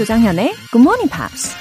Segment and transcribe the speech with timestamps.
[0.00, 1.54] 조장현의 Good Morning Pops.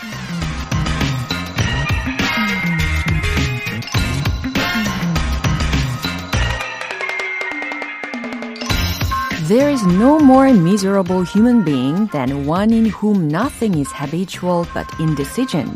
[9.50, 14.87] There is no more miserable human being than one in whom nothing is habitual but
[15.01, 15.75] indecision.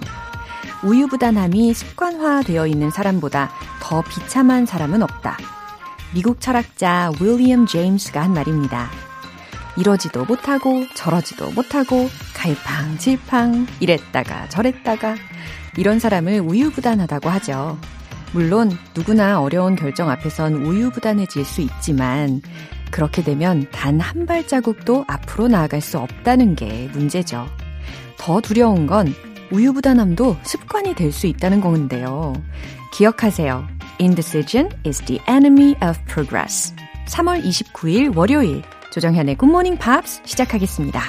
[0.85, 5.37] 우유부단함이 습관화되어 있는 사람보다 더 비참한 사람은 없다.
[6.13, 8.89] 미국 철학자 윌리엄 제임스가 한 말입니다.
[9.75, 12.09] 이러지도 못하고 저러지도 못하고
[12.43, 15.15] 갈팡질팡 이랬다가 저랬다가
[15.77, 17.79] 이런 사람을 우유부단하다고 하죠.
[18.33, 22.41] 물론 누구나 어려운 결정 앞에선 우유부단해질 수 있지만
[22.91, 27.47] 그렇게 되면 단 한 발자국도 앞으로 나아갈 수 없다는 게 문제죠.
[28.17, 29.13] 더 두려운 건
[29.51, 32.33] 우유부단함도 습관이 될 수 있다는 건데요.
[32.93, 33.65] 기억하세요.
[34.01, 36.75] Indecision is the enemy of progress.
[37.07, 41.01] 3월 29일 월요일 조정현의 Morning Pops 시작하겠습니다.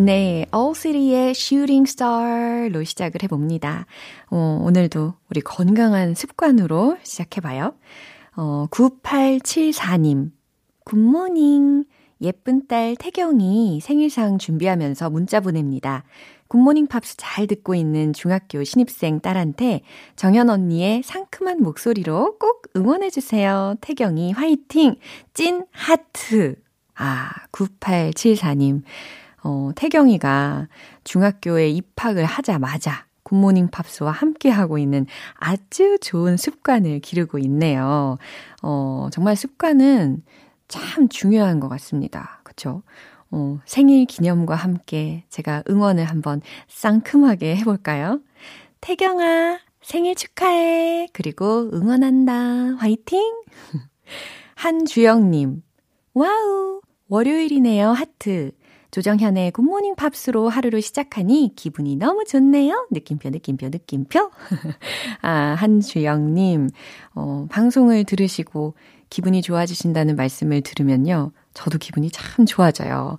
[0.00, 3.86] 네, Owl City의 Shooting Star로 시작을 해봅니다.
[4.30, 7.74] 어, 오늘도 우리 건강한 습관으로 시작해봐요.
[8.36, 10.30] 어, 9874님,
[10.84, 11.84] good morning.
[12.20, 16.04] 예쁜 딸 태경이 생일상 준비하면서 문자 보냅니다.
[16.46, 19.80] Good Morning Pops 잘 듣고 있는 중학교 신입생 딸한테
[20.14, 23.74] 정현 언니의 상큼한 목소리로 꼭 응원해주세요.
[23.80, 24.94] 태경이 화이팅!
[25.34, 26.54] 찐 하트!
[26.94, 28.82] 아, 9874님.
[29.42, 30.68] 어, 태경이가
[31.04, 38.16] 중학교에 입학을 하자마자 굿모닝 팝스와 함께 하고 있는 아주 좋은 습관을 기르고 있네요.
[38.62, 40.22] 어, 정말 습관은
[40.66, 42.40] 참 중요한 것 같습니다.
[42.44, 42.82] 그쵸?
[43.30, 48.20] 어, 생일 기념과 함께 제가 응원을 한번 상큼하게 해볼까요?
[48.80, 51.08] 태경아, 생일 축하해.
[51.12, 52.76] 그리고 응원한다.
[52.78, 53.20] 화이팅!
[54.54, 55.62] 한주영님,
[56.14, 57.90] wow, 월요일이네요.
[57.90, 58.52] 하트.
[58.90, 62.88] 조정현의 Good Morning Pops로 하루를 시작하니 기분이 너무 좋네요.
[62.90, 64.30] 느낌표, 느낌표, 느낌표.
[65.20, 66.70] 아, 한주영님,
[67.14, 68.74] 어, 방송을 들으시고
[69.10, 71.32] 기분이 좋아지신다는 말씀을 들으면요.
[71.54, 73.18] 저도 기분이 참 좋아져요.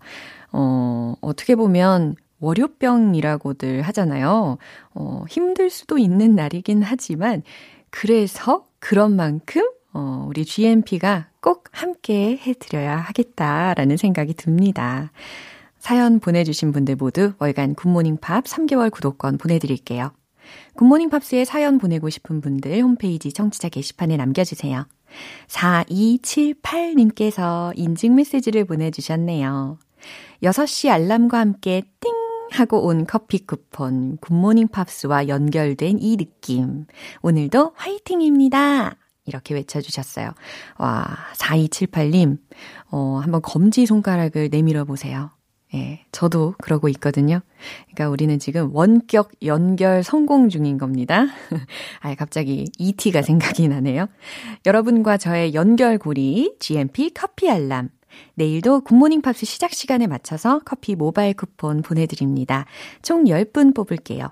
[0.52, 4.58] 어, 어떻게 보면 월요병이라고들 하잖아요.
[4.94, 7.44] 어, 힘들 수도 있는 날이긴 하지만,
[7.90, 9.64] 그래서 그런 만큼,
[9.94, 15.12] 어, 우리 GMP가 꼭 함께 해드려야 하겠다라는 생각이 듭니다.
[15.80, 20.12] 사연 보내주신 분들 모두 월간 굿모닝 팝 3개월 구독권 보내드릴게요.
[20.76, 24.88] 굿모닝 팝스에 사연 보내고 싶은 분들 홈페이지 청취자 게시판에 남겨주세요.
[25.48, 29.78] 4278님께서 인증 메시지를 보내주셨네요.
[30.44, 32.14] 6시 알람과 함께 띵!
[32.52, 36.88] 하고 온 커피 쿠폰, 굿모닝 팝스와 연결된 이 느낌.
[37.22, 38.96] 오늘도 화이팅입니다!
[39.26, 40.32] 이렇게 외쳐주셨어요.
[40.80, 42.40] 와, 4278님,
[42.90, 45.30] 어, 한번 검지 손가락을 내밀어 보세요.
[45.76, 47.42] 예, 저도 그러고 있거든요.
[47.86, 51.28] 그러니까 우리는 지금 원격 연결 성공 중인 겁니다.
[52.02, 54.08] 아, 갑자기 ET가 생각이 나네요.
[54.66, 57.90] 여러분과 저의 연결고리 GMP 커피 알람.
[58.34, 62.66] 내일도 Good Morning Pops 시작 시간에 맞춰서 커피 모바일 쿠폰 보내드립니다.
[63.04, 64.32] 총 10분 뽑을게요.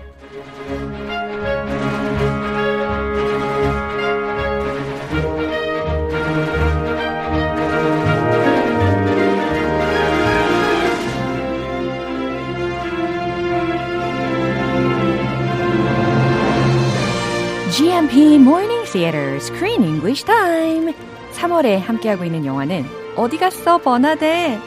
[18.91, 20.93] Morning Theater Screen English Time.
[21.33, 22.85] 3월에 함께하고 있는 영화는
[23.15, 24.59] 어디 갔어, 버나데?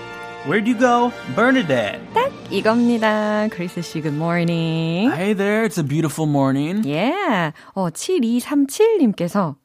[0.47, 2.00] Where'd you go, Bernadette?
[2.15, 3.49] 딱 이겁니다.
[3.50, 5.11] 크리스 씨, good morning.
[5.12, 6.87] Hey there, it's a beautiful morning.
[6.88, 7.53] Yeah.
[7.75, 9.56] 어, 7237님께서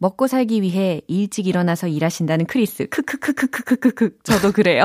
[0.00, 2.88] 먹고 살기 위해 일찍 일어나서 일하신다는 크리스.
[2.88, 4.18] 크크크크크크크크.
[4.22, 4.84] 저도 그래요.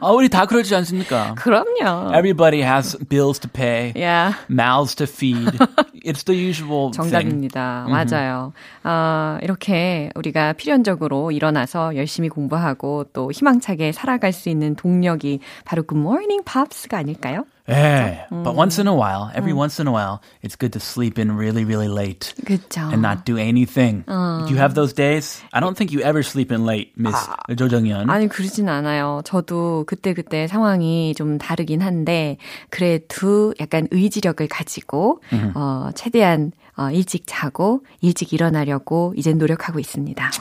[0.00, 1.34] 아, 우리 다 그러지 않습니까?
[1.36, 2.10] 그럼요.
[2.10, 4.34] Everybody has bills to pay, Yeah.
[4.50, 5.58] mouths to feed.
[6.04, 7.86] It's the usual 정답입니다.
[7.86, 8.14] thing.
[8.14, 8.52] 맞아요.
[8.82, 16.00] 아, 이렇게 우리가 필연적으로 일어나서 열심히 공부하고 또 희망차게 살아갈 수 있는 동력이 바로 Good
[16.00, 17.44] Morning Pops가 아닐까요?
[17.67, 21.19] Yeah, but once in a while, every once in a while, it's good to sleep
[21.19, 22.91] in really, really late 그쵸.
[22.91, 24.03] and not do anything.
[24.07, 25.39] Do you have those days?
[25.53, 27.15] I don't think you ever sleep in late, Miss
[27.55, 28.09] Jo Jung-yeon.
[28.09, 29.21] 아니, 그러진 않아요.
[29.23, 32.37] 저도 그때그때 상황이 좀 다르긴 한데,
[32.71, 35.21] 그래도 약간 의지력을 가지고,
[35.53, 40.31] 어, 최대한 어, 일찍 자고, 일찍 일어나려고 이제 노력하고 있습니다.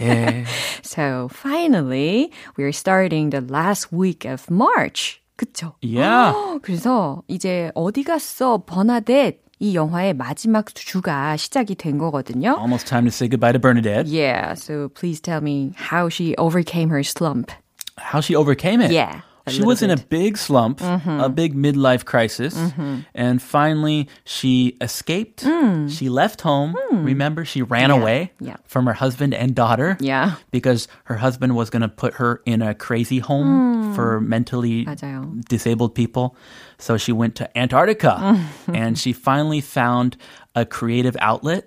[0.00, 0.44] yeah.
[0.82, 5.21] So, finally, we're starting the last week of March.
[5.35, 5.73] 그쵸?
[5.81, 6.59] Yeah.
[6.61, 9.41] 그래서 이제 어디 갔어, 버나뎃.
[9.59, 12.57] 이 영화의 마지막 주가 시작이 된 거거든요.
[12.59, 14.07] Almost time to say goodbye to Bernadette.
[14.07, 17.49] Yeah, so please tell me how she overcame her slump.
[17.97, 18.91] How she overcame it.
[18.91, 19.21] Yeah.
[19.46, 20.08] a She little was in a bit.
[20.10, 22.52] big slump, a big midlife crisis,
[23.14, 25.40] and finally she escaped.
[25.88, 26.76] She left home.
[26.92, 28.56] Remember, she ran away yeah.
[28.68, 30.36] from her husband and daughter Yeah.
[30.52, 35.24] because her husband was going to put her in a crazy home for mentally 맞아요.
[35.48, 36.36] disabled people.
[36.78, 38.36] So she went to Antarctica
[38.68, 40.16] and she finally found
[40.54, 41.64] a creative outlet,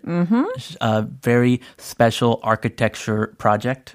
[0.82, 3.94] a very special architecture project.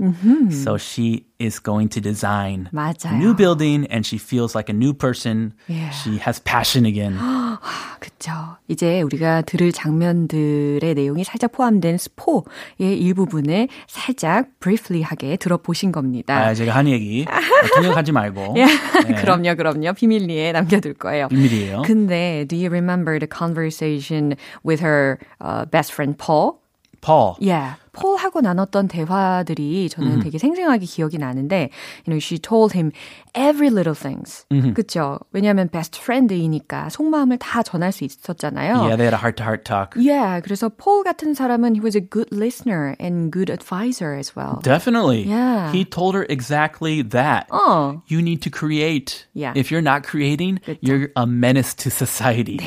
[0.51, 3.19] So she is going to design a 맞아요.
[3.19, 5.53] new building and she feels like a new person.
[5.69, 5.91] Yeah.
[5.91, 7.19] She has passion again.
[8.01, 8.33] 그쵸.
[8.69, 12.45] 이제 우리가 들을 장면들의 내용이 살짝 포함된 스포의
[12.79, 16.35] 일부분을 살짝 briefly하게 들어보신 겁니다.
[16.39, 17.27] 아, 제가 한 얘기
[17.75, 18.65] 통역하지 말고 예.
[18.65, 19.15] 네.
[19.21, 19.93] 그럼요, 그럼요.
[19.93, 21.29] 비밀리에 남겨둘 거예요.
[21.29, 21.83] 비밀이에요.
[21.83, 26.61] 근데 do you remember the conversation with her uh, best friend Paul?
[27.01, 27.37] Paul.
[27.39, 27.75] Yeah.
[27.97, 31.71] 폴하고 나눴던 대화들이 저는 되게 생생하게 기억이 나는데,
[32.05, 32.93] you know, she told him
[33.35, 34.45] every little things.
[34.75, 35.19] 그쵸?
[35.33, 38.85] 왜냐하면 best friend이니까 속마음을 다 전할 수 있었잖아요.
[38.85, 39.97] Yeah, they had a heart-to-heart talk.
[39.97, 44.61] Yeah, 그래서 폴 같은 사람은 he was a good listener and good advisor as well.
[44.63, 45.25] Definitely.
[45.25, 45.73] Yeah.
[45.73, 47.49] He told her exactly that.
[47.51, 48.03] 어.
[48.09, 49.27] You need to create.
[49.33, 49.55] Yeah.
[49.57, 52.61] If you're not creating, you're a menace to society.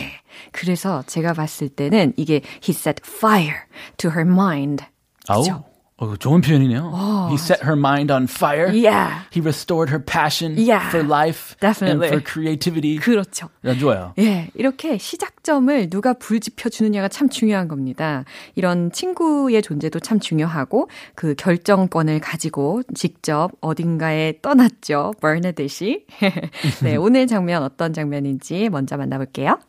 [0.52, 3.62] 그래서 제가 봤을 때는 이게 he set fire
[3.98, 4.84] to her mind.
[5.28, 5.64] Oh,
[5.96, 6.90] 어, 좋은 표현이네요.
[7.30, 8.66] He set her mind on fire.
[8.66, 9.22] Yeah.
[9.32, 10.88] He restored her passion Yeah.
[10.90, 12.08] for life Definitely.
[12.08, 12.98] and for creativity.
[12.98, 13.48] 그렇죠.
[13.64, 14.12] 야, 좋아요.
[14.18, 18.24] 예, 이렇게 시작점을 누가 불지펴 주느냐가 참 중요한 겁니다.
[18.56, 25.12] 이런 친구의 존재도 참 중요하고 그 결정권을 가지고 직접 어딘가에 떠났죠.
[25.20, 26.06] 버나데시.
[26.82, 29.60] 네, 오늘 장면 어떤 장면인지 먼저 만나볼게요.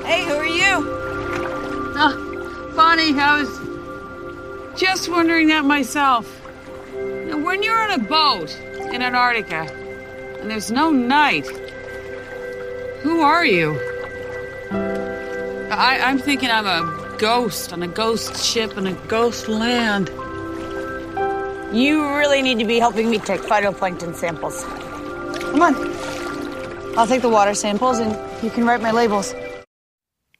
[0.00, 1.94] Hey, who are you?
[1.96, 6.26] Ah, Bonnie, I was just wondering that myself.
[6.94, 8.58] Now, when you're on a boat
[8.90, 9.70] in Antarctica
[10.40, 11.46] and there's no night,
[13.02, 13.78] who are you?
[15.70, 20.08] I, I'm thinking I'm a ghost on a ghost ship in a ghost land.
[21.70, 24.64] You really need to be helping me take phytoplankton samples.
[25.38, 26.98] Come on.
[26.98, 29.34] I'll take the water samples and you can write my labels.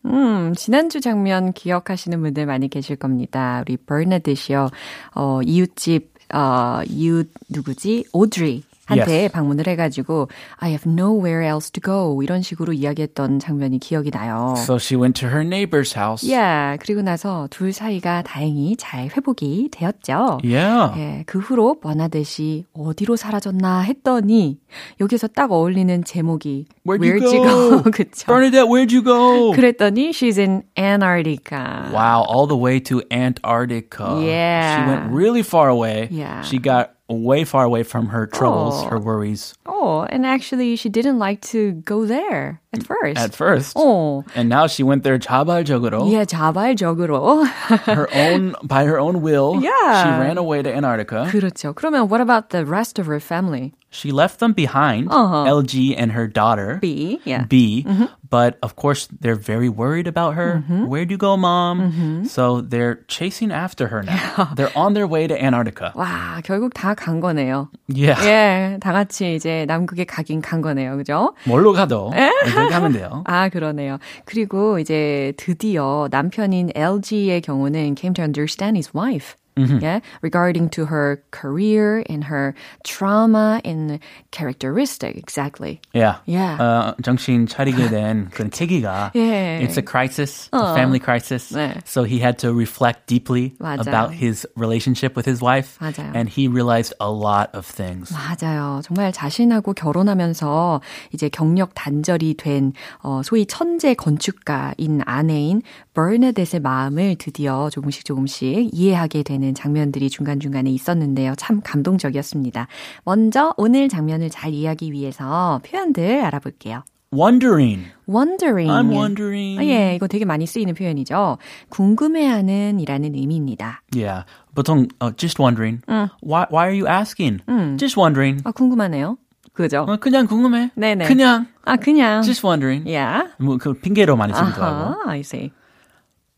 [0.07, 3.63] 음, 지난주 장면 기억하시는 분들 많이 계실 겁니다.
[3.67, 4.69] 우리 버나데시요.
[5.15, 8.05] 어, 이웃집 어, 이웃 누구지?
[8.13, 9.33] 오드리 한테 Yes.
[9.33, 14.55] 방문을 해가지고 I have nowhere else to go 이런 식으로 이야기했던 장면이 기억이 나요.
[14.59, 16.27] So she went to her neighbor's house.
[16.29, 20.41] yeah, 그리고 나서 둘 사이가 다행히 잘 회복이 되었죠.
[20.43, 20.99] Yeah.
[20.99, 24.59] 예, 그 후로 버나데시 어디로 사라졌나 했더니
[25.01, 27.91] 여기서 딱 어울리는 제목이 Where'd you Where'd go?
[27.91, 28.27] 그쵸?
[28.27, 29.53] Bernadette, where'd you go?
[29.53, 31.91] 그랬더니 she's in Antarctica.
[31.95, 34.19] Wow, all the way to Antarctica.
[34.21, 34.75] Yeah.
[34.75, 36.09] She went really far away.
[36.11, 36.43] Yeah.
[36.43, 38.90] She got way far away from her troubles, Oh.
[38.90, 43.18] her worries Oh, and actually she didn't like to go there at first.
[43.18, 43.78] at first.
[43.78, 46.12] 어, And now she went there 자발적으로.
[46.12, 47.46] 예, 자발적으로.
[47.86, 49.56] her own by her own will.
[49.62, 50.04] Yeah.
[50.04, 51.28] She ran away to Antarctica.
[51.32, 51.74] 그렇죠.
[51.74, 53.74] 그러면 what about the rest of her family?
[53.92, 55.46] She left them behind, Uh-huh.
[55.48, 56.78] LG and her daughter.
[56.82, 57.46] B, yeah.
[57.48, 57.86] B.
[58.30, 60.60] But of course, they're very worried about her.
[60.68, 62.26] Where'd you go, mom?
[62.28, 64.52] So they're chasing after her now.
[64.56, 65.94] they're on their way to Antarctica.
[65.96, 67.70] 와, 결국 다 간 거네요.
[67.88, 68.20] Yeah.
[68.28, 70.98] 예, 다 같이 이제 남극에 가긴 간 거네요.
[70.98, 71.34] 그죠?
[71.46, 73.24] 뭘로 가도 그렇게 하면 돼요.
[73.26, 73.98] 아, 그러네요.
[74.26, 79.36] 그리고 이제 드디어 남편인 LG의 경우는 came to understand his wife.
[79.58, 85.82] Yeah, regarding to her career and her trauma and characteristic, exactly.
[85.94, 86.18] Yeah.
[86.26, 86.58] Yeah.
[86.60, 89.60] 어, 정신 차리게 된 그런 계기가 예.
[89.64, 91.52] It's a crisis, a family crisis.
[91.52, 91.82] 네.
[91.86, 93.82] So he had to reflect deeply 맞아요.
[93.82, 95.80] about his relationship with his wife.
[95.82, 96.12] 맞아요.
[96.14, 98.14] And he realized a lot of things.
[98.14, 98.82] 맞아요.
[98.84, 100.82] 정말 자신하고 결혼하면서
[101.14, 105.64] 이제 경력 단절이 된 어, 소위 천재 건축가인 아내인
[105.95, 111.35] 버나뎃의 마음을 드디어 조금씩 조금씩 이해하게 되는 장면들이 중간중간에 있었는데요.
[111.37, 112.67] 참 감동적이었습니다.
[113.05, 116.83] 먼저 오늘 장면을 잘 이해하기 위해서 표현들 알아볼게요.
[117.15, 117.85] Wondering.
[118.09, 118.73] wondering.
[118.73, 119.61] I'm wondering.
[119.61, 121.37] 아, 예, 이거 되게 많이 쓰이는 표현이죠.
[121.69, 123.83] 궁금해하는 이라는 의미입니다.
[123.95, 124.25] Yeah.
[124.55, 125.83] 보통 uh, just wondering.
[126.23, 127.43] Why why are you asking?
[127.77, 128.41] Just wondering.
[128.47, 129.19] 아, 궁금하네요.
[129.53, 129.85] 그죠?
[129.87, 130.71] 어, 그냥 궁금해.
[130.75, 131.05] 네네.
[131.07, 132.23] 그냥 아, 그냥.
[132.23, 132.89] just wondering.
[132.89, 133.29] Yeah.
[133.39, 134.97] 뭐그 핑계로 많이 쓰기도 하고.
[135.07, 135.51] I see.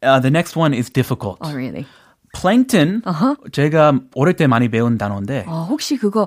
[0.04, 1.38] Uh, the next one is difficult.
[1.40, 1.87] Oh, really?
[2.34, 3.02] plankton.
[3.52, 5.44] 제가 어릴 때 많이 배운 단어인데.
[5.46, 6.26] 어, 혹시 그거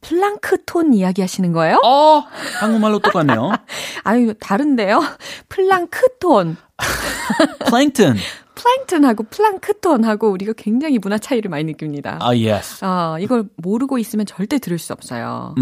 [0.00, 1.80] 플랑크톤 이야기 하시는 거예요?
[1.84, 2.24] 어,
[2.60, 3.52] 한국말로 똑같네요.
[4.04, 5.02] 아유, 다른데요?
[5.48, 6.56] 플랑크톤.
[7.68, 8.16] plankton.
[8.58, 12.18] 플랑크톤하고 플랑크톤하고 우리가 굉장히 문화 차이를 많이 느낍니다.
[12.20, 12.80] Ah, yes.
[12.84, 15.54] 아, 이걸 모르고 있으면 절대 들을 수 없어요.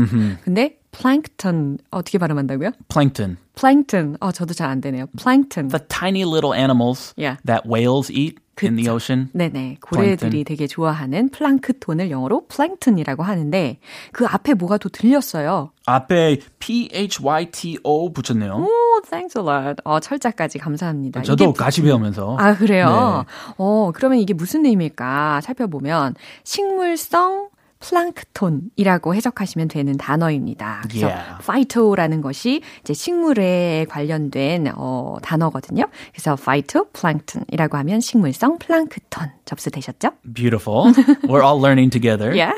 [0.44, 2.70] 근데 플랑크톤 어떻게 발음한다고요?
[2.88, 3.36] Plankton.
[3.54, 4.16] Plankton.
[4.20, 5.06] 어, 저도 잘 안 되네요.
[5.18, 5.68] Plankton.
[5.68, 7.36] The tiny little animals Yeah.
[7.44, 9.28] that whales eat in the ocean.
[9.32, 9.78] 네네.
[9.80, 13.78] 고래들이 되게 좋아하는 플랑크톤을 영어로 plankton이라고 하는데
[14.12, 15.70] 그 앞에 뭐가 또 들렸어요.
[15.86, 18.54] 앞에 P-H-Y-T-O 붙였네요.
[18.54, 19.80] 오, thanks a lot.
[19.84, 21.22] 어, 철자까지 감사합니다.
[21.22, 22.36] 저도 같이 배우면서.
[22.38, 23.25] 아, 그래요?
[23.26, 23.54] 네.
[23.58, 30.83] 어, 그러면 이게 무슨 의미일까 살펴보면 식물성 플랑크톤이라고 해석하시면 되는 단어입니다.
[30.88, 31.38] 그래서 Yeah.
[31.45, 35.85] phyto라는 것이 이제 식물에 관련된 어, 단어거든요.
[36.12, 40.11] 그래서 phytoplankton이라고 하면 식물성 플랑크톤 접수되셨죠?
[40.33, 40.92] Beautiful.
[41.25, 42.33] We're all learning together.
[42.37, 42.52] Yeah.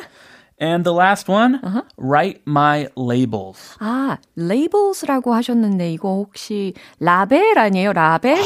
[0.60, 1.60] And the last one,
[1.96, 3.76] write my labels.
[3.78, 7.92] 아, labels라고 하셨는데 이거 혹시 라벨 아니에요?
[7.92, 8.38] 라벨?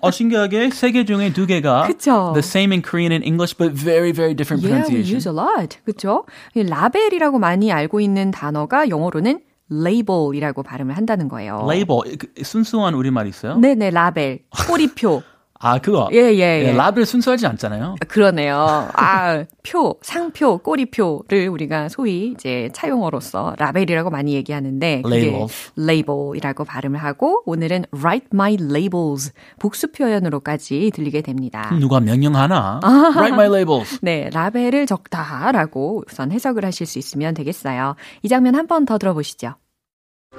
[0.00, 2.30] 어, 신기하게 세 개 중에 두 개가 그쵸.
[2.34, 5.16] the same in Korean and English, but very, very different Yeah, we pronunciation.
[5.16, 5.78] use a lot.
[5.84, 6.24] 그렇죠?
[6.54, 11.66] 라벨이라고 많이 알고 있는 단어가 영어로는 label이라고 발음을 한다는 거예요.
[11.68, 13.56] Label, 그 순수한 우리말 있어요?
[13.58, 14.40] 네 네, 라벨.
[14.68, 15.22] 꼬리표.
[15.60, 16.08] 아, 그거.
[16.12, 16.72] 예, 예, 예.
[16.72, 17.96] 라벨 순수하지 않잖아요.
[18.06, 18.88] 그러네요.
[18.94, 25.72] 아, 표, 상표, 꼬리표를 우리가 소위 이제 차용어로서 라벨이라고 많이 얘기하는데 그게 Labels.
[25.76, 31.70] label이라고 발음을 하고 오늘은 write my labels 복수 표현으로까지 들리게 됩니다.
[31.80, 32.80] 누가 명령하나?
[33.16, 33.98] write my labels.
[34.00, 37.96] 네, 라벨을 적다라고 우선 해석을 하실 수 있으면 되겠어요.
[38.22, 39.54] 이 장면 한 번 더 들어보시죠.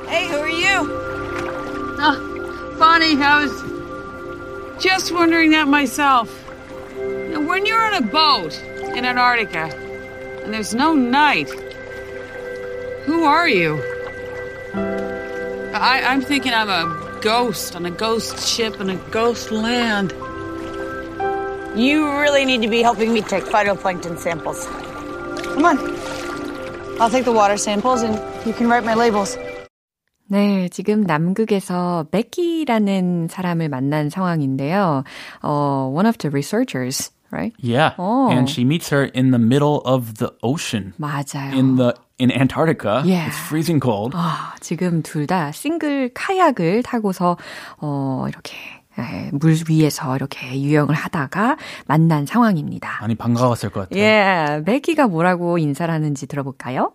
[0.08, 0.90] Hey, who are you?
[2.00, 2.16] Ah,
[2.78, 3.69] funny, I was
[4.80, 6.30] just wondering that myself.
[6.98, 8.58] Now, when you're on a boat
[8.96, 9.66] in Antarctica
[10.44, 11.50] and there's no night,
[13.06, 13.82] who are you?
[15.74, 20.12] I, I'm thinking I'm a ghost on a ghost ship in a ghost land.
[21.78, 24.66] You really need to be helping me take phytoplankton samples.
[25.44, 25.78] Come on.
[27.02, 29.38] I'll take the water samples and you can write my labels.
[30.32, 35.04] 네, 지금 남극에서 베키라는 사람을 만난 상황인데요.
[35.42, 37.52] 어, one of the researchers, right?
[37.64, 37.96] Yeah.
[37.98, 38.30] Oh.
[38.30, 40.94] And she meets her in the middle of the ocean.
[41.00, 41.52] 맞아요.
[41.54, 43.02] In the in Antarctica.
[43.04, 43.28] Yeah.
[43.28, 44.14] It's freezing cold.
[44.16, 47.38] 아, 지금 둘 다 싱글 카약을 타고서
[47.82, 48.56] 어, 이렇게
[49.00, 51.58] 예, 물 위에서 이렇게 유영을 하다가
[51.88, 53.00] 만난 상황입니다.
[53.02, 54.00] 많이 반가웠을 것 같아요.
[54.04, 56.92] 예, 베키가 뭐라고 인사를 하는지 들어볼까요?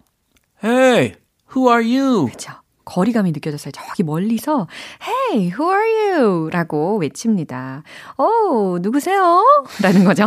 [0.62, 1.14] Hey,
[1.54, 2.26] who are you?
[2.26, 2.52] 그렇죠.
[2.84, 3.72] 거리감이 느껴졌어요.
[3.72, 4.66] 저기 멀리서
[5.02, 6.50] Hey, who are you?
[6.50, 7.82] 라고 외칩니다.
[8.18, 9.42] 오, 누구세요?
[9.82, 10.26] 라는 거죠.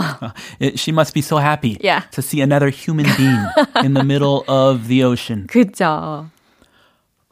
[0.62, 2.08] She must be so happy Yeah.
[2.12, 3.38] to see another human being
[3.84, 5.48] in the middle of the ocean.
[5.48, 6.30] 그죠.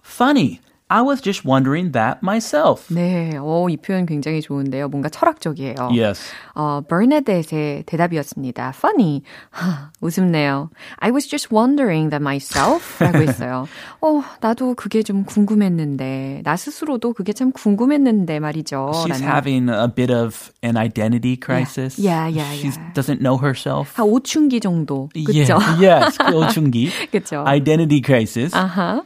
[0.04, 0.60] Funny.
[0.88, 2.94] I was just wondering that myself.
[2.94, 4.88] 네, 오, 이 표현 굉장히 좋은데요.
[4.88, 5.90] 뭔가 철학적이에요.
[5.92, 6.22] Yes.
[6.54, 8.72] 어, 버네댓의 대답이었습니다.
[8.76, 9.24] Funny.
[9.50, 10.70] 하, 웃음네요.
[11.00, 13.00] I was just wondering that myself.
[13.04, 13.68] 라고 했어요.
[14.00, 18.92] 어, 나도 그게 좀 궁금했는데, 나 스스로도 그게 참 궁금했는데 말이죠.
[18.94, 19.24] She's 라는.
[19.28, 21.98] having a bit of an identity crisis.
[21.98, 22.94] Yeah, yeah, She yeah.
[22.94, 23.92] doesn't know herself.
[23.96, 25.10] 한 5춘기 정도.
[25.16, 25.58] 그쵸?
[25.58, 26.92] Yeah, yes, 그 오춘기.
[27.12, 27.44] 그쵸?
[27.48, 28.54] Identity crisis.
[28.54, 29.02] 아하.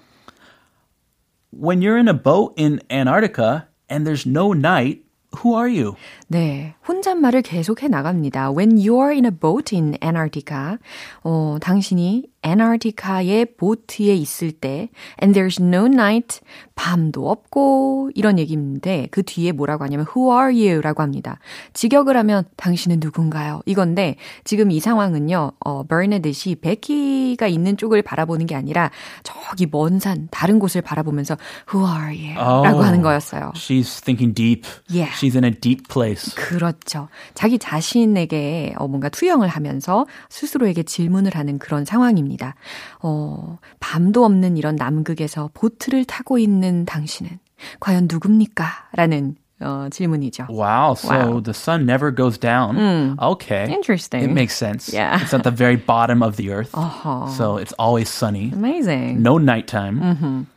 [1.51, 5.03] When you're in a boat in Antarctica and there's no night,
[5.37, 5.97] who are you?
[6.31, 8.51] 네, 혼잣말을 계속해 나갑니다.
[8.51, 10.77] When you are in a boat in Antarctica,
[11.23, 14.89] 어, 당신이 애나르티카의 보트에 있을 때,
[15.21, 16.39] and there's no night,
[16.75, 20.79] 밤도 없고, 이런 얘기인데, 그 뒤에 뭐라고 하냐면, who are you?
[20.81, 21.39] 라고 합니다.
[21.73, 23.61] 직역을 하면, 당신은 누군가요?
[23.65, 28.91] 이건데, 지금 이 상황은요, 어, 버네댓이 베키가 있는 쪽을 바라보는 게 아니라,
[29.23, 31.35] 저기 먼 산, 다른 곳을 바라보면서,
[31.73, 32.35] who are you?
[32.35, 32.85] 라고 Oh.
[32.85, 33.51] 하는 거였어요.
[33.55, 34.65] She's thinking deep.
[34.89, 35.11] Yeah.
[35.11, 36.18] She's in a deep place.
[36.35, 37.07] 그렇죠.
[37.33, 42.55] 자기 자신에게 어, 뭔가 투영을 하면서 스스로에게 질문을 하는 그런 상황입니다.
[43.01, 47.39] 어, 밤도 없는 이런 남극에서 보트를 타고 있는 당신은
[47.79, 48.65] 과연 누굽니까?
[48.93, 50.47] 라는 어, 질문이죠.
[50.49, 50.93] Wow.
[50.95, 51.41] So Wow.
[51.43, 53.17] the sun never goes down.
[53.19, 53.67] Okay.
[53.69, 54.23] Interesting.
[54.23, 54.93] It makes sense.
[54.93, 55.19] Yeah.
[55.21, 56.71] It's at the very bottom of the earth.
[56.73, 57.27] Uh-huh.
[57.27, 58.51] So it's always sunny.
[58.53, 59.21] Amazing.
[59.21, 60.47] No nighttime.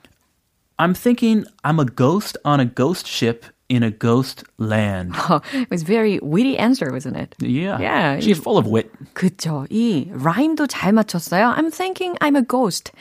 [0.78, 5.14] I'm thinking I'm a ghost on a ghost ship in a ghost land.
[5.54, 7.34] it was very witty answer, wasn't it?
[7.38, 7.78] Yeah.
[7.80, 8.20] Yeah.
[8.20, 8.90] She's full of wit.
[9.14, 9.66] 그쵸.
[9.70, 11.54] 이 라임도 잘 맞췄어요.
[11.56, 12.92] I'm thinking I'm a ghost.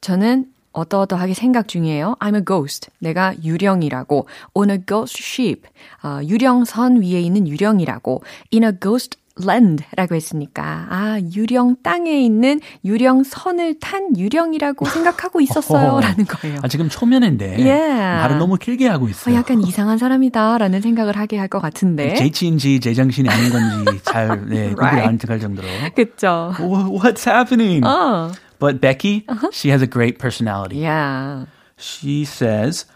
[0.00, 2.16] 저는 어떠어떠하게 생각 중이에요.
[2.20, 2.90] I'm a ghost.
[2.98, 4.26] 내가 유령이라고.
[4.54, 5.66] On a ghost ship.
[6.02, 8.22] 어, 유령선 위에 있는 유령이라고.
[8.52, 16.24] In a ghost land라고 했으니까 아 유령 땅에 있는 유령 선을 탄 유령이라고 생각하고 있었어요라는
[16.26, 16.60] 거예요.
[16.62, 18.22] 아, 지금 초면인데 Yeah.
[18.22, 19.34] 말을 너무 길게 하고 어, 있어요.
[19.34, 22.14] 약간 이상한 사람이다라는 생각을 하게 할 것 같은데.
[22.14, 25.00] 제치인지 제정신이 아닌 건지 잘 네, 구분이.
[25.00, 25.66] 안 갈 정도로.
[25.68, 27.84] Wha- What's happening?
[27.86, 28.32] 어.
[28.58, 30.78] But Becky, she has a great personality.
[30.82, 31.44] Yeah.
[31.78, 32.86] She says,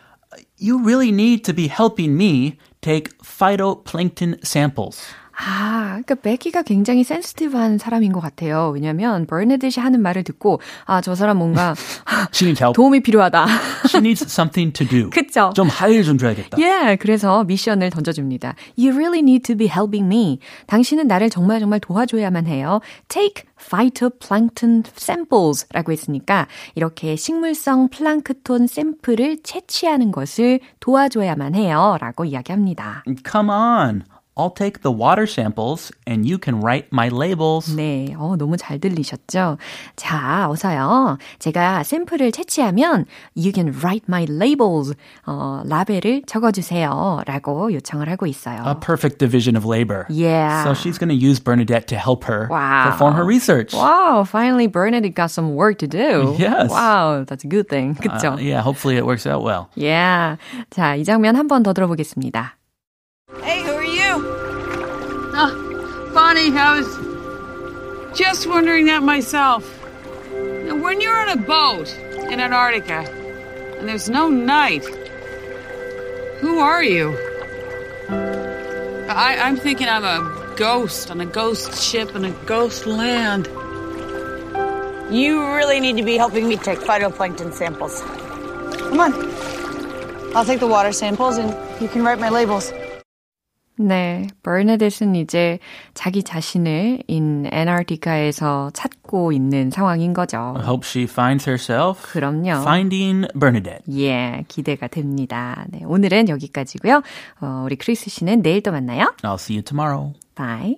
[0.59, 4.99] You really need to be helping me take phytoplankton samples.
[5.43, 8.71] 아, 그러니까 베키가 굉장히 센시티브한 사람인 것 같아요.
[8.75, 11.75] 왜냐면 버네드시 하는 말을 듣고 아, 저 사람 뭔가
[12.35, 12.75] She needs help.
[12.75, 13.47] 도움이 필요하다.
[13.87, 15.09] She needs something to do.
[15.11, 15.53] 그쵸?
[15.55, 16.59] 좀 하일 좀 줘야겠다.
[16.61, 18.55] 예, 그래서 미션을 던져줍니다.
[18.79, 20.41] You really need to be helping me.
[20.67, 22.81] 당신은 나를 정말 정말 도와줘야만 해요.
[23.09, 31.97] Take phytoplankton samples라고 했으니까 이렇게 식물성 플랑크톤 샘플을 채취하는 것을 도와줘야만 해요.
[32.01, 33.05] 라고 이야기합니다.
[33.31, 34.03] Come on.
[34.40, 37.74] I'll take the water samples and you can write my labels.
[37.74, 39.58] 네, 어, 너무 잘 들리셨죠?
[39.96, 41.18] 자, 어서요.
[41.40, 44.94] 제가 샘플을 채취하면 you can write my labels.
[45.25, 47.22] 어, 라벨을 적어주세요.
[47.25, 48.62] 라고 요청을 하고 있어요.
[48.68, 50.06] A perfect division of labor.
[50.10, 50.66] Yeah.
[50.66, 52.92] So she's going to use Bernadette to help her Wow.
[52.92, 53.74] perform her research.
[53.74, 56.36] Wow, finally Bernadette got some work to do.
[56.38, 56.70] Yes.
[56.70, 57.96] Wow, that's a good thing.
[57.96, 58.34] 그쵸?
[58.34, 59.70] Uh, yeah, hopefully it works out well.
[59.75, 60.36] yeah.
[60.72, 62.58] 자, 이 장면 한 번 더 들어보겠습니다.
[63.42, 63.64] Hey,
[66.31, 69.65] Bonnie, I was just wondering that myself.
[70.33, 71.93] Now, when you're on a boat
[72.31, 73.01] in Antarctica
[73.81, 74.85] and there's no night,
[76.39, 77.19] who are you?
[79.09, 83.49] I, I'm thinking I'm a ghost on a ghost ship in a ghost land.
[85.13, 88.03] You really need to be helping me take phytoplankton samples.
[88.78, 90.37] Come on.
[90.37, 92.73] I'll take the water samples and you can write my labels.
[93.80, 95.58] 네, 버네댓은 이제
[95.95, 100.52] 자기 자신을 in Antarctica에서 찾고 있는 상황인 거죠.
[100.56, 102.60] I hope she finds herself 그럼요.
[102.60, 103.82] finding Bernadette.
[103.99, 105.64] 예, 기대가 됩니다.
[105.71, 107.02] 네, 오늘은 여기까지고요.
[107.40, 109.14] 어, 우리 크리스 씨는 내일 또 만나요.
[109.23, 110.12] I'll see you tomorrow.
[110.36, 110.76] Bye.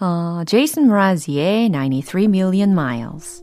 [0.00, 3.42] 어, 제이슨 브라지의 93 Million Miles.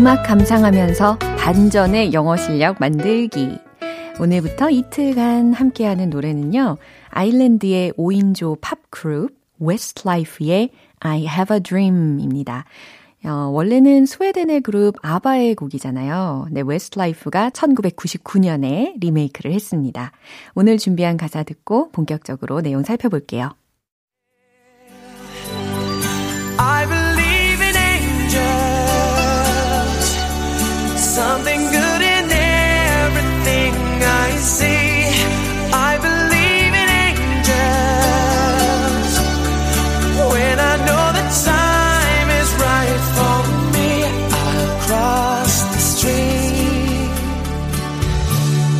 [0.00, 3.58] 음악 감상하면서 반전의 영어 실력 만들기
[4.18, 6.78] 오늘부터 이틀간 함께하는 노래는요
[7.10, 12.64] 아일랜드의 5인조 팝 그룹 웨스트라이프의 I Have a Dream입니다.
[13.26, 16.46] 어, 원래는 스웨덴의 그룹 아바의 곡이잖아요.
[16.50, 20.12] 네, 웨스트라이프가 1999년에 리메이크를 했습니다.
[20.54, 23.50] 오늘 준비한 가사 듣고 본격적으로 내용 살펴볼게요.
[31.20, 33.74] Something good in everything
[34.24, 34.88] I see.
[35.88, 39.12] I believe in angels.
[40.32, 43.38] When I know the time is right for
[43.74, 43.90] me,
[44.32, 47.12] I'll cross the street.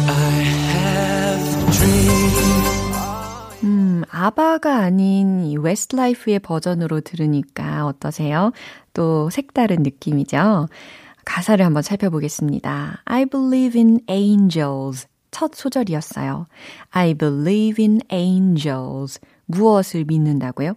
[0.08, 0.32] I
[0.72, 2.64] have a dream.
[3.64, 8.52] 음, 아바가 아닌 이 웨스트라이프의 버전으로 들으니까 어떠세요?
[8.94, 10.68] 또 색다른 느낌이죠?
[11.30, 13.02] 가사를 한번 살펴보겠습니다.
[13.04, 15.06] I believe in angels.
[15.30, 16.48] 첫 소절이었어요.
[16.90, 19.20] I believe in angels.
[19.46, 20.74] 무엇을 믿는다고요?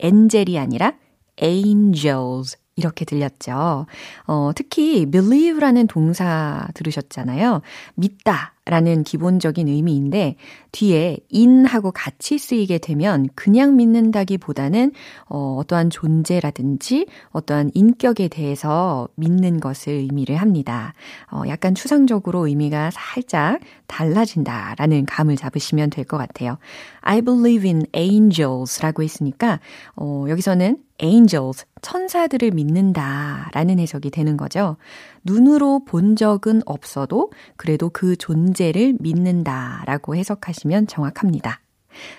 [0.00, 0.94] angel이 아니라
[1.40, 2.56] angels.
[2.74, 3.86] 이렇게 들렸죠.
[4.26, 7.62] 어, 특히 believe라는 동사 들으셨잖아요.
[7.94, 10.36] 믿다 라는 기본적인 의미인데
[10.72, 14.92] 뒤에 in하고 같이 쓰이게 되면 그냥 믿는다기 보다는
[15.26, 20.94] 어, 어떠한 존재라든지 어떠한 인격에 대해서 믿는 것을 의미를 합니다.
[21.30, 26.58] 어, 약간 추상적으로 의미가 살짝 달라진다 라는 감을 잡으시면 될 것 같아요.
[27.00, 29.60] I believe in angels라고 했으니까
[29.96, 34.76] 어, 여기서는 angels, 천사들을 믿는다 라는 해석이 되는 거죠.
[35.24, 41.60] 눈으로 본 적은 없어도 그래도 그 존재를 믿는다 라고 해석하시면 정확합니다.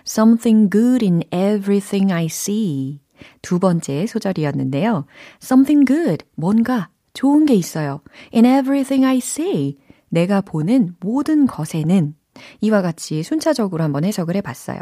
[0.07, 2.99] Something good in everything I see.
[3.41, 5.05] 두 번째 소절이었는데요.
[5.41, 8.01] Something good, 뭔가 좋은 게 있어요.
[8.33, 9.77] In everything I see.
[10.09, 12.15] 내가 보는 모든 것에는
[12.61, 14.79] 이와 같이 순차적으로 한번 해석을 해 봤어요.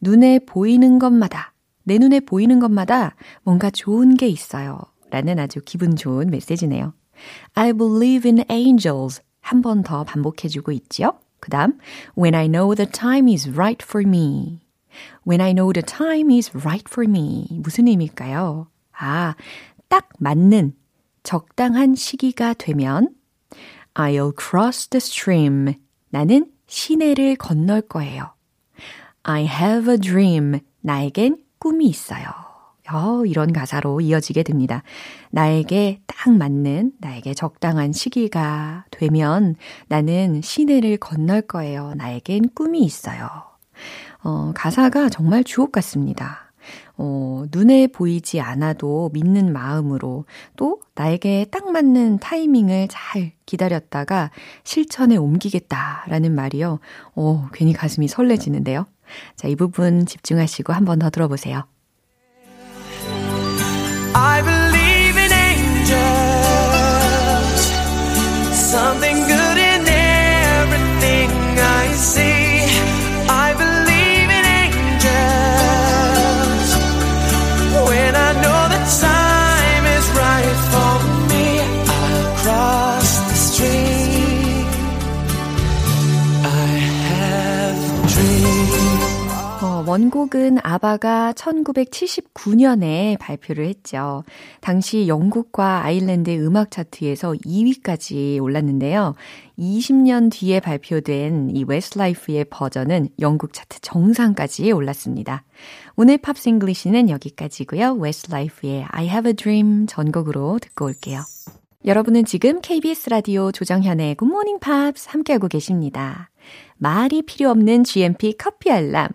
[0.00, 4.80] 눈에 보이는 것마다 내 눈에 보이는 것마다 뭔가 좋은 게 있어요.
[5.10, 6.92] 라는 아주 기분 좋은 메시지네요.
[7.54, 9.20] I believe in angels.
[9.40, 11.18] 한 번 더 반복해주고 있죠.
[11.40, 11.78] 그 다음,
[12.16, 14.60] when I know the time is right for me.
[15.26, 17.46] When I know the time is right for me.
[17.62, 18.68] 무슨 의미일까요?
[18.98, 19.34] 아,
[19.88, 20.74] 딱 맞는,
[21.22, 23.08] 적당한 시기가 되면
[23.94, 25.74] I'll cross the stream.
[26.10, 28.32] 나는 시내를 건널 거예요.
[29.24, 30.60] I have a dream.
[30.80, 32.43] 나에겐 꿈이 있어요.
[32.92, 34.82] 어, 이런 가사로 이어지게 됩니다.
[35.30, 39.56] 나에게 딱 맞는, 나에게 적당한 시기가 되면
[39.88, 41.94] 나는 시내를 건널 거예요.
[41.96, 43.28] 나에겐 꿈이 있어요.
[44.22, 46.52] 어, 가사가 정말 주옥 같습니다.
[46.96, 50.24] 어, 눈에 보이지 않아도 믿는 마음으로
[50.56, 54.30] 또 나에게 딱 맞는 타이밍을 잘 기다렸다가
[54.62, 56.80] 실천에 옮기겠다라는 말이요.
[57.16, 58.86] 어, 괜히 가슴이 설레지는데요.
[59.36, 61.64] 자, 이 부분 집중하시고 한 번 더 들어보세요.
[64.16, 65.94] I believe in angels.
[68.56, 69.43] Something good
[89.86, 94.24] 원곡은 아바가 1979년에 발표를 했죠.
[94.60, 99.14] 당시 영국과 아일랜드의 음악 차트에서 2위까지 올랐는데요.
[99.58, 105.44] 20년 뒤에 발표된 이 웨스트라이프의 버전은 영국 차트 정상까지 올랐습니다.
[105.96, 107.92] 오늘 Pops English는 여기까지고요.
[107.94, 111.20] 웨스트라이프의 I Have a Dream 전곡으로 듣고 올게요.
[111.84, 116.30] 여러분은 지금 KBS 라디오 조정현의 Morning Pops 함께하고 계십니다.
[116.78, 119.08] 말이 필요 없는 GMP 커피 알람.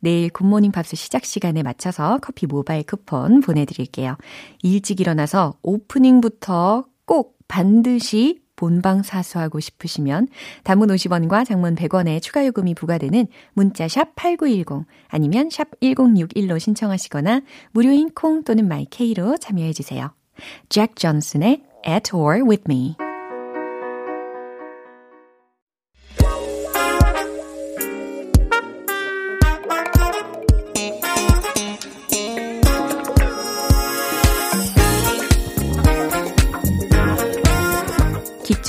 [0.00, 4.16] 내일 굿모닝 팝스 시작 시간에 맞춰서 커피 모바일 쿠폰 보내드릴게요.
[4.62, 10.28] 일찍 일어나서 오프닝부터 꼭 반드시 본방 사수하고 싶으시면
[10.62, 17.42] 단문 50원과 장문 100원의 추가 요금이 부과되는 문자 샵 8910 아니면 샵 1061로 신청하시거나
[17.72, 20.14] 무료인 콩 또는 마이케이로 참여해 주세요.
[20.68, 22.94] 잭 존슨의 At or With Me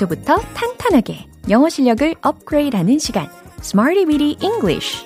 [0.03, 3.27] 기초부터 탄탄하게 영어 실력을 업그레이드하는 시간
[3.59, 5.05] Smarty Weedy English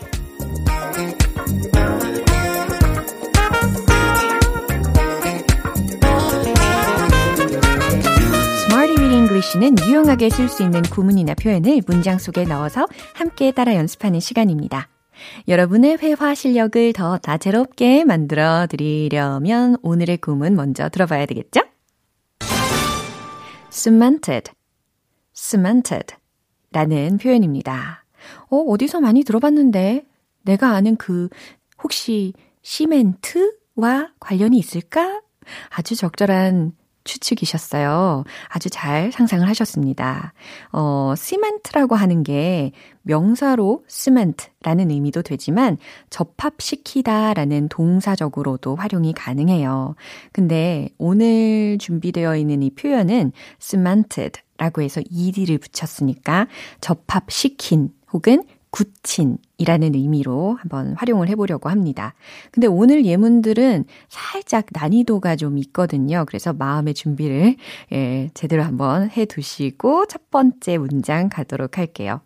[9.09, 14.87] English는 유용하게 쓸 수 있는 구문이나 표현을 문장 속에 넣어서 함께 따라 연습하는 시간입니다.
[15.47, 21.61] 여러분의 회화 실력을 더 다채롭게 만들어 드리려면 오늘의 구문 먼저 들어봐야 되겠죠?
[23.69, 24.51] cemented,
[25.37, 26.15] cemented
[26.71, 28.03] 라는 표현입니다.
[28.49, 30.05] 어, 어디서 많이 들어봤는데
[30.41, 31.29] 내가 아는 그
[31.81, 35.21] 혹시 시멘트와 관련이 있을까?
[35.69, 36.73] 아주 적절한
[37.03, 38.25] 추측이셨어요.
[38.49, 40.33] 아주 잘 상상을 하셨습니다.
[40.73, 42.73] 어, 시멘트라고 하는 게
[43.03, 45.77] 명사로 시멘트라는 의미도 되지만
[46.09, 49.95] 접합시키다라는 동사적으로도 활용이 가능해요.
[50.33, 56.47] 근데 오늘 준비되어 있는 이 표현은 cemented 라고 해서 ed를 붙였으니까
[56.81, 62.13] 접합시킨 혹은 굳힌이라는 의미로 한번 활용을 해보려고 합니다.
[62.51, 66.25] 근데 오늘 예문들은 살짝 난이도가 좀 있거든요.
[66.27, 67.55] 그래서 마음의 준비를
[67.93, 72.21] 예, 제대로 한번 해 두시고 첫 번째 문장 가도록 할게요.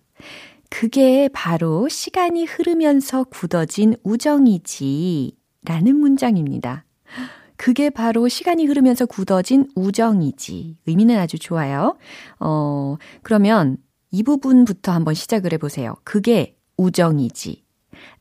[0.69, 5.35] 그게 바로 시간이 흐르면서 굳어진 우정이지.
[5.63, 6.85] 라는 문장입니다.
[7.61, 10.79] 그게 바로 시간이 흐르면서 굳어진 우정이지.
[10.87, 11.95] 의미는 아주 좋아요.
[12.39, 13.77] 어, 그러면
[14.09, 15.93] 이 부분부터 한번 시작을 해보세요.
[16.03, 17.63] 그게 우정이지.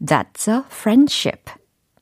[0.02, 1.54] That's a friendship.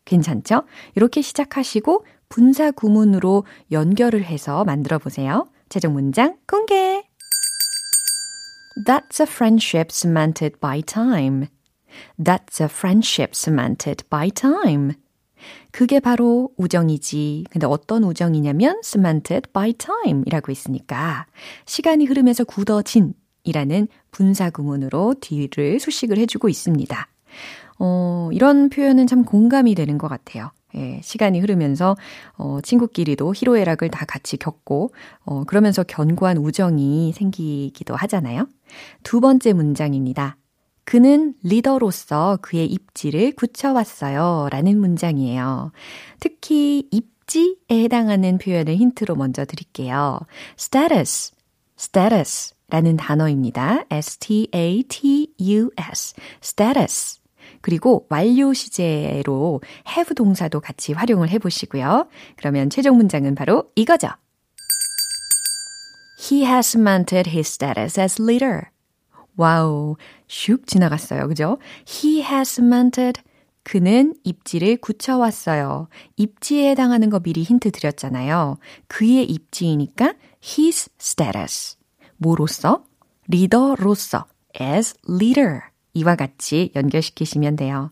[0.04, 0.64] 괜찮죠?
[0.96, 5.46] 이렇게 시작하시고 분사 구문으로 연결을 해서 만들어 보세요.
[5.68, 7.04] 최종 문장 공개!
[8.84, 11.46] That's a friendship cemented by time.
[12.20, 14.94] That's a friendship cemented by time.
[15.70, 17.44] 그게 바로 우정이지.
[17.50, 21.26] 근데 어떤 우정이냐면 cemented by time 이라고 있으니까
[21.66, 27.08] 시간이 흐르면서 굳어진 이라는 분사 구문으로 뒤를 수식을 해주고 있습니다.
[27.78, 30.50] 어, 이런 표현은 참 공감이 되는 것 같아요.
[30.74, 31.96] 예, 시간이 흐르면서
[32.36, 34.90] 어, 친구끼리도 희로애락을 다 같이 겪고
[35.24, 38.46] 어, 그러면서 견고한 우정이 생기기도 하잖아요.
[39.02, 40.36] 두 번째 문장입니다.
[40.88, 44.48] 그는 리더로서 그의 입지를 굳혀왔어요.
[44.50, 45.70] 라는 문장이에요.
[46.18, 50.18] 특히 입지에 해당하는 표현을 힌트로 먼저 드릴게요.
[50.58, 51.32] status,
[51.78, 53.84] status 라는 단어입니다.
[53.90, 54.54] s-t-a-t-u-s,
[56.42, 57.20] status.
[57.60, 62.08] 그리고 완료 시제로 have 동사도 같이 활용을 해보시고요.
[62.36, 64.08] 그러면 최종 문장은 바로 이거죠.
[66.18, 68.70] He has cemented his status as leader.
[69.38, 69.96] 와우,
[70.26, 71.28] 슉 지나갔어요.
[71.28, 71.58] 그죠?
[71.88, 73.22] He has cemented.
[73.62, 75.88] 그는 입지를 굳혀왔어요.
[76.16, 78.58] 입지에 해당하는 거 미리 힌트 드렸잖아요.
[78.88, 81.76] 그의 입지이니까 his status.
[82.16, 82.84] 뭐로서?
[83.28, 84.26] 리더로서.
[84.60, 85.60] as leader.
[85.94, 87.90] 이와 같이 연결시키시면 돼요.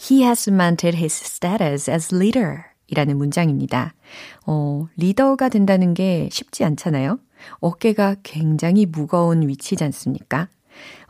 [0.00, 2.62] He has cemented his status as leader.
[2.86, 3.94] 이라는 문장입니다.
[4.46, 7.18] 어, 리더가 된다는 게 쉽지 않잖아요.
[7.60, 10.48] 어깨가 굉장히 무거운 위치지 않습니까?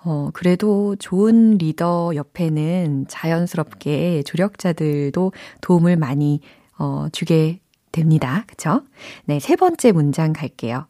[0.09, 6.41] 어, 그래도 좋은 리더 옆에는 자연스럽게 조력자들도 도움을 많이
[6.79, 7.59] 어, 주게
[7.91, 8.45] 됩니다.
[8.47, 8.83] 그쵸?
[9.25, 10.87] 네, 세 번째 문장 갈게요.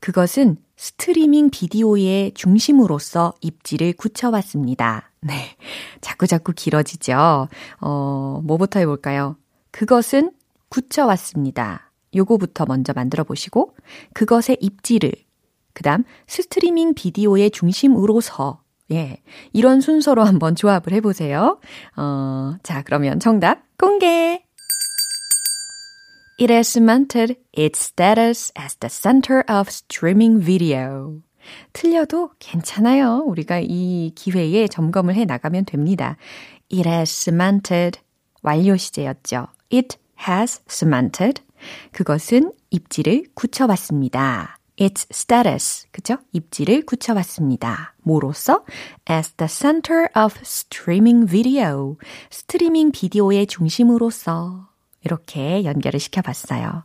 [0.00, 5.10] 그것은 스트리밍 비디오의 중심으로서 입지를 굳혀왔습니다.
[5.20, 5.56] 네.
[6.00, 7.48] 자꾸 자꾸 길어지죠?
[7.82, 9.36] 어, 뭐부터 해볼까요?
[9.72, 10.32] 그것은
[10.70, 11.90] 굳혀왔습니다.
[12.16, 13.74] 요거부터 먼저 만들어 보시고,
[14.14, 15.12] 그것의 입지를,
[15.74, 19.18] 그 다음, 스트리밍 비디오의 중심으로서, 예.
[19.52, 21.58] 이런 순서로 한번 조합을 해 보세요.
[21.96, 24.44] 어, 자, 그러면 정답 공개!
[26.40, 31.22] It has cemented its status as the center of streaming video.
[31.72, 33.22] 틀려도 괜찮아요.
[33.26, 36.16] 우리가 이 기회에 점검을 해 나가면 됩니다.
[36.72, 38.00] It has cemented
[38.42, 39.46] 완료 시제였죠.
[39.72, 41.42] It has cemented
[41.92, 44.58] 그것은 입지를 굳혀봤습니다.
[44.80, 46.18] Its status 그죠?
[46.32, 47.94] 입지를 굳혀봤습니다.
[48.02, 48.64] 뭐로서?
[49.08, 51.96] as the center of streaming video
[52.30, 54.68] 스트리밍 비디오의 중심으로서
[55.04, 56.84] 이렇게 연결을 시켜봤어요.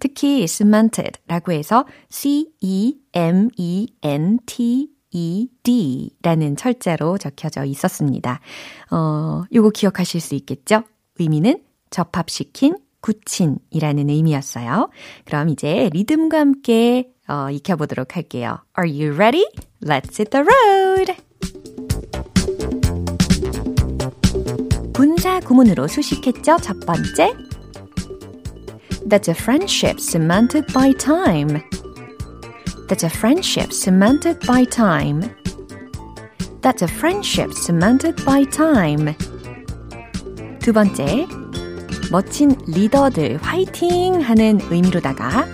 [0.00, 3.00] 특히 cemented라고 해서 C-E-M-E-N-T-E-D
[6.22, 8.40] 라는 철자로 적혀져 있었습니다.
[8.90, 10.82] 어, 요거 기억하실 수 있겠죠?
[11.18, 14.90] 의미는 접합시킨, 굳힌이라는 의미였어요.
[15.24, 18.59] 그럼 이제 리듬과 함께 어, 익혀보도록 할게요.
[18.77, 19.45] Are you ready?
[19.81, 21.15] Let's hit the road!
[24.93, 26.57] 분사 구문으로 수식했죠?
[26.61, 27.33] 첫 번째.
[29.07, 31.61] That's a friendship cemented by time.
[32.87, 35.21] That's a friendship cemented by time.
[36.61, 39.15] That's a friendship cemented by time.
[40.59, 41.27] 두 번째,
[42.11, 45.45] 멋진 리더들 화이팅 하는 의미로다가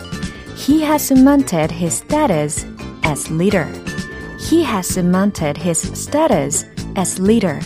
[0.55, 2.65] He has cemented his status
[3.03, 3.67] as leader.
[4.39, 7.59] He has cemented his status as leader.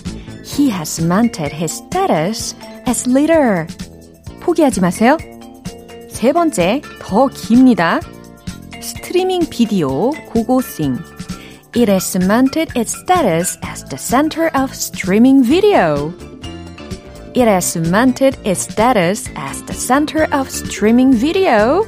[0.44, 3.68] He has cemented his status as leader.
[4.42, 5.18] 포기하지 마세요.
[6.10, 8.00] 세 번째, 더 깁니다.
[8.82, 10.98] 스트리밍 비디오 고고싱.
[11.76, 16.14] It has cemented its status as the center of streaming video.
[17.34, 21.86] It has cemented its status as the center of streaming video.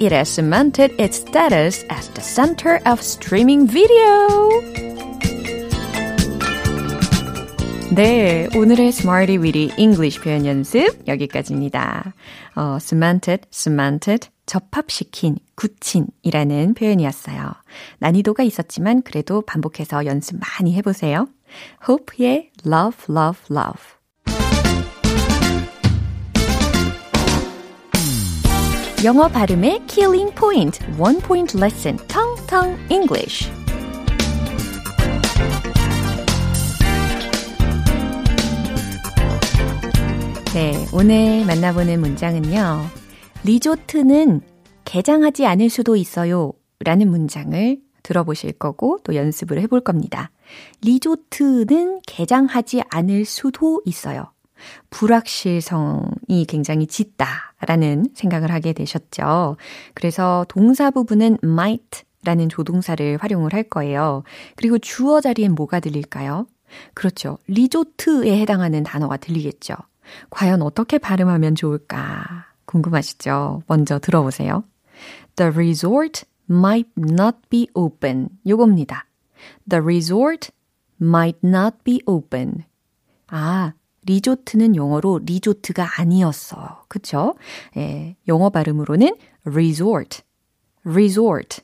[0.00, 4.48] It has cemented its status as the center of streaming video.
[7.94, 12.14] 네, 오늘의 Smarty Weedy English 표현 연습 여기까지입니다.
[12.56, 17.52] 어, cemented, cemented, 접합시킨, 굳힌이라는 표현이었어요.
[17.98, 21.28] 난이도가 있었지만 그래도 반복해서 연습 많이 해보세요.
[21.86, 23.99] Hope의 Love, Love, Love.
[29.02, 33.50] 영어 발음의 Killing Point, One Point Lesson, 텅텅 English.
[40.52, 42.84] 네, 오늘 만나보는 문장은요.
[43.44, 44.42] 리조트는
[44.84, 46.52] 개장하지 않을 수도 있어요.
[46.80, 50.30] 라는 문장을 들어보실 거고 또 연습을 해볼 겁니다.
[50.82, 54.30] 리조트는 개장하지 않을 수도 있어요.
[54.90, 59.56] 불확실성이 굉장히 짙다라는 생각을 하게 되셨죠.
[59.94, 64.24] 그래서 동사 부분은 might 라는 조동사를 활용을 할 거예요.
[64.56, 66.46] 그리고 주어 자리엔 뭐가 들릴까요?
[66.94, 67.38] 그렇죠.
[67.46, 69.74] 리조트에 해당하는 단어가 들리겠죠.
[70.28, 73.62] 과연 어떻게 발음하면 좋을까 궁금하시죠?
[73.66, 74.64] 먼저 들어보세요.
[75.36, 78.28] The resort might not be open.
[78.46, 79.06] 요겁니다.
[79.68, 80.50] The resort
[81.00, 82.64] might not be open.
[83.28, 83.72] 아,
[84.10, 86.84] 리조트는 영어로 리조트가 아니었어.
[86.88, 87.36] 그쵸?
[87.76, 90.22] 예, 영어 발음으로는 resort,
[90.84, 91.62] resort,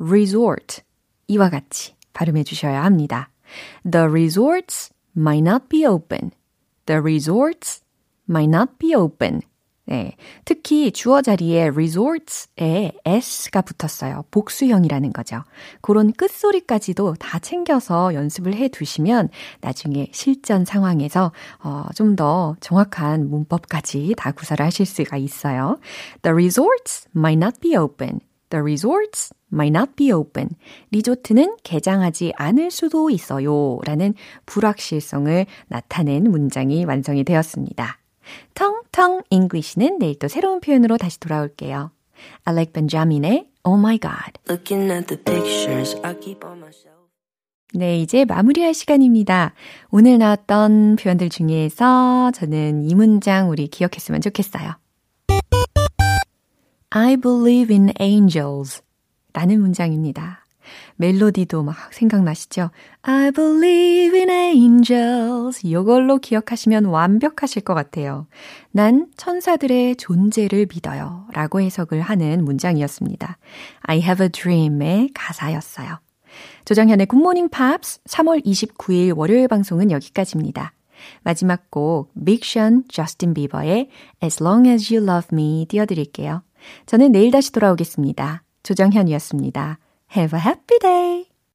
[0.00, 0.82] resort.
[1.26, 3.30] 이와 같이 발음해 주셔야 합니다.
[3.90, 6.30] The resorts might not be open.
[6.86, 7.82] The resorts
[8.28, 9.42] might not be open.
[9.86, 10.16] 네.
[10.46, 14.24] 특히 주어 자리에 resorts에 s가 붙었어요.
[14.30, 15.42] 복수형이라는 거죠.
[15.82, 19.28] 그런 끝소리까지도 다 챙겨서 연습을 해 두시면
[19.60, 25.78] 나중에 실전 상황에서 어, 좀 더 정확한 문법까지 다 구사를 하실 수가 있어요.
[26.22, 28.20] The resorts might not be open.
[28.50, 30.50] The resorts might not be open.
[30.90, 33.80] 리조트는 개장하지 않을 수도 있어요.
[33.84, 34.14] 라는
[34.46, 37.98] 불확실성을 나타낸 문장이 완성이 되었습니다.
[38.54, 41.90] 텅 텅 English는 내일 또 새로운 표현으로 다시 돌아올게요.
[42.48, 44.38] Alec Benjamin의 Oh My God.
[44.48, 46.94] Looking at the pictures, I keep on myself.
[47.72, 49.52] 네, 이제 마무리할 시간입니다.
[49.90, 54.74] 오늘 나왔던 표현들 중에서 저는 이 문장 우리 기억했으면 좋겠어요.
[56.90, 58.80] I believe in angels
[59.32, 60.43] 라는 문장입니다.
[60.96, 62.70] 멜로디도 막 생각나시죠?
[63.02, 65.60] I believe in angels.
[65.64, 68.26] 이걸로 기억하시면 완벽하실 것 같아요.
[68.70, 71.26] 난 천사들의 존재를 믿어요.
[71.32, 73.38] 라고 해석을 하는 문장이었습니다.
[73.82, 75.98] I have a dream의 가사였어요.
[76.64, 80.72] 조정현의 굿모닝 팝스 3월 29일 월요일 방송은 여기까지입니다.
[81.22, 83.88] 마지막 곡 빅션 저스틴 비버의
[84.22, 86.42] As Long As You Love Me 띄워드릴게요.
[86.86, 88.42] 저는 내일 다시 돌아오겠습니다.
[88.62, 89.78] 조정현이었습니다.
[90.14, 91.33] Have a happy day!